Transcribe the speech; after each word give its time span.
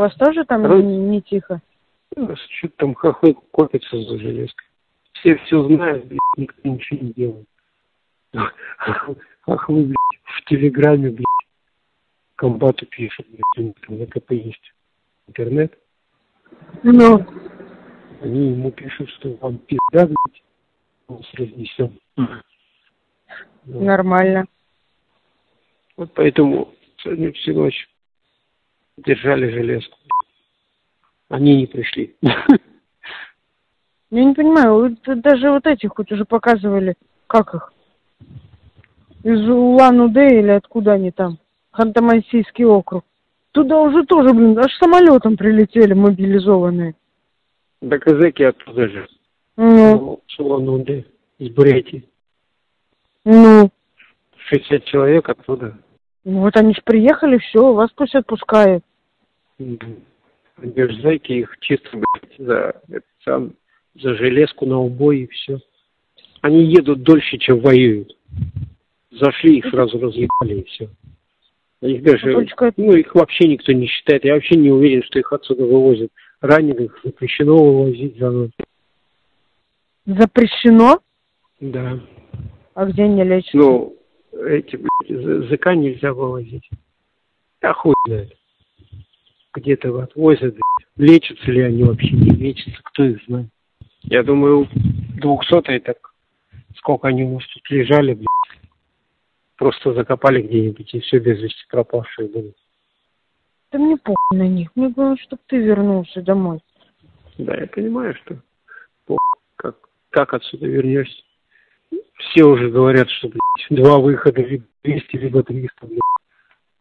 вас 0.00 0.14
тоже 0.14 0.44
там 0.44 0.62
Короче- 0.62 0.84
не, 0.86 1.20
тихо? 1.22 1.60
Что-то 2.16 2.74
там 2.76 2.94
хохлы 2.94 3.36
копятся 3.52 3.96
за 3.96 4.18
железкой. 4.18 4.66
Все 5.12 5.36
все 5.36 5.62
знают, 5.64 6.06
блядь, 6.06 6.18
никто 6.36 6.68
ничего 6.68 7.00
не 7.00 7.12
делает. 7.12 7.46
Хохлы, 9.42 9.84
блядь, 9.84 10.20
в 10.24 10.44
Телеграме, 10.46 11.10
блядь, 11.10 11.24
комбату 12.36 12.86
пишут, 12.86 13.26
блядь, 13.28 13.42
у 13.58 13.62
них 13.62 13.74
там 13.86 13.98
на 13.98 14.06
КП 14.06 14.32
есть 14.32 14.72
интернет. 15.28 15.78
Ну, 16.82 17.24
Они 18.22 18.50
ему 18.50 18.70
пишут, 18.72 19.08
что 19.10 19.36
вам 19.40 19.58
пизда, 19.58 20.06
блядь, 20.06 20.42
мы 21.08 21.16
вас 21.16 21.26
разнесем. 21.34 21.98
Нормально. 23.64 24.46
Вот 25.96 26.12
поэтому 26.14 26.72
сегодня 26.98 27.32
всю 27.32 27.54
ночь 27.54 27.89
держали 29.04 29.50
железку. 29.50 29.96
Они 31.28 31.56
не 31.56 31.66
пришли. 31.66 32.16
Я 34.10 34.24
не 34.24 34.34
понимаю, 34.34 34.96
даже 35.06 35.50
вот 35.50 35.66
этих 35.66 35.90
хоть 35.94 36.10
уже 36.10 36.24
показывали, 36.24 36.94
как 37.28 37.54
их? 37.54 37.72
Из 39.22 39.48
Улан-Удэ 39.48 40.40
или 40.40 40.50
откуда 40.50 40.92
они 40.92 41.12
там? 41.12 41.38
Ханты-Мансийский 41.72 42.64
округ. 42.64 43.04
Туда 43.52 43.78
уже 43.80 44.04
тоже, 44.06 44.34
блин, 44.34 44.58
аж 44.58 44.72
самолетом 44.78 45.36
прилетели 45.36 45.92
мобилизованные. 45.92 46.94
Да 47.80 47.98
казаки 47.98 48.42
оттуда 48.44 48.88
же. 48.88 49.08
Ну, 49.56 50.20
С 50.26 50.38
Улан-Удэ, 50.40 51.04
из 51.38 51.50
Бурятии. 51.50 52.08
ну, 53.24 53.70
60 54.48 54.84
человек 54.86 55.28
оттуда. 55.28 55.78
ну 56.24 56.40
вот 56.40 56.56
они 56.56 56.74
ж 56.74 56.78
приехали, 56.82 57.38
все, 57.38 57.72
вас 57.72 57.90
пусть 57.94 58.14
отпускают. 58.16 58.82
Мгм. 59.60 59.96
Они 60.56 60.72
же 60.74 61.00
зайки 61.02 61.32
их 61.32 61.56
чисто, 61.60 61.88
блядь, 61.92 62.36
за, 62.38 62.80
сам, 63.24 63.52
за 63.94 64.14
железку 64.14 64.64
на 64.66 64.78
убой 64.80 65.20
и 65.20 65.26
все. 65.28 65.60
Они 66.40 66.64
едут 66.64 67.02
дольше, 67.02 67.36
чем 67.38 67.60
воюют. 67.60 68.16
Зашли, 69.10 69.58
их 69.58 69.66
сразу 69.70 69.98
разъебали 70.00 70.60
и 70.60 70.64
все. 70.64 70.88
Их 71.82 72.02
даже, 72.02 72.32
Ну, 72.32 72.40
это- 72.40 72.72
ну, 72.76 72.92
их 72.94 73.14
вообще 73.14 73.48
никто 73.48 73.72
не 73.72 73.86
считает. 73.86 74.24
Я 74.24 74.34
вообще 74.34 74.56
не 74.56 74.70
уверен, 74.70 75.02
что 75.02 75.18
их 75.18 75.32
отсюда 75.32 75.64
вывозят. 75.64 76.10
Раненых 76.40 76.98
запрещено 77.04 77.56
вывозить 77.56 78.18
за 78.18 78.30
ночь. 78.30 78.52
Запрещено? 80.06 81.00
Да. 81.60 82.00
А 82.74 82.86
где 82.86 83.04
они 83.04 83.22
лечатся? 83.24 83.56
Ну, 83.58 83.96
эти, 84.32 84.76
блядь, 84.76 85.48
ЗК 85.50 85.66
нельзя 85.74 86.14
вывозить. 86.14 86.68
А 87.60 87.74
хуй 87.74 87.94
знает. 88.06 88.34
Где-то 89.54 90.02
отвозят. 90.02 90.56
Лечатся 90.96 91.50
ли 91.50 91.62
они 91.62 91.84
вообще, 91.84 92.12
не 92.12 92.30
лечатся, 92.30 92.80
кто 92.84 93.04
их 93.04 93.24
знает. 93.26 93.48
Я 94.02 94.22
думаю, 94.22 94.68
двухсотые 95.20 95.80
так, 95.80 95.96
сколько 96.76 97.08
они 97.08 97.24
у 97.24 97.34
нас 97.34 97.46
тут 97.48 97.70
лежали, 97.70 98.14
блядь. 98.14 98.26
Просто 99.56 99.92
закопали 99.92 100.42
где-нибудь, 100.42 100.94
и 100.94 101.00
все 101.00 101.18
без 101.18 101.40
вести 101.40 101.64
пропавшие 101.68 102.28
были. 102.28 102.54
Да 103.72 103.78
мне 103.78 103.96
похуй 103.96 104.38
на 104.38 104.48
них. 104.48 104.70
Мне 104.74 104.88
главное, 104.88 105.16
чтобы 105.16 105.42
ты 105.46 105.58
вернулся 105.58 106.22
домой. 106.22 106.60
Да, 107.38 107.56
я 107.56 107.66
понимаю, 107.66 108.14
что 108.14 108.38
как, 109.56 109.76
как 110.10 110.34
отсюда 110.34 110.66
вернешься. 110.66 111.22
Все 112.14 112.44
уже 112.44 112.70
говорят, 112.70 113.08
что, 113.10 113.28
блядь, 113.28 113.66
два 113.70 113.98
выхода, 113.98 114.40
либо 114.42 114.64
200, 114.84 115.16
либо 115.16 115.42
300, 115.42 115.86
блядь. 115.86 116.00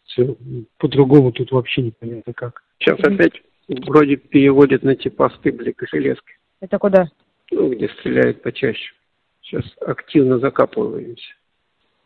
Все, 0.09 0.35
по-другому 0.77 1.31
тут 1.31 1.51
вообще 1.51 1.83
непонятно 1.83 2.33
как. 2.33 2.63
Сейчас 2.79 2.99
опять 2.99 3.41
вроде 3.67 4.15
переводят 4.15 4.81
на 4.81 4.95
те 4.95 5.11
посты, 5.11 5.51
блядь, 5.51 5.75
железки. 5.91 6.33
Это 6.59 6.79
куда? 6.79 7.09
Ну, 7.51 7.69
где 7.71 7.87
стреляют 7.89 8.41
почаще. 8.41 8.93
Сейчас 9.41 9.63
активно 9.81 10.39
закапываемся. 10.39 11.33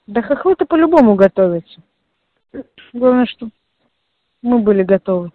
Да 0.07 0.21
хохлы-то 0.21 0.65
по-любому 0.65 1.15
готовятся. 1.15 1.81
Главное, 2.91 3.25
чтобы 3.25 3.51
мы 4.41 4.59
были 4.59 4.83
готовы. 4.83 5.31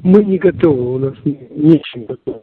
Мы 0.00 0.24
не 0.24 0.38
готовы, 0.38 0.94
у 0.94 0.98
нас 0.98 1.14
не- 1.24 1.48
нечем 1.50 2.06
готовы. 2.06 2.42